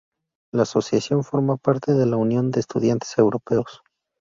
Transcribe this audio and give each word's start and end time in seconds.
La 0.51 0.63
asociación 0.63 1.23
forma 1.23 1.57
parte 1.57 1.93
de 1.93 2.07
la 2.07 2.17
Unión 2.17 2.49
de 2.49 2.59
Estudiantes 2.61 3.15
Europeos. 3.19 3.83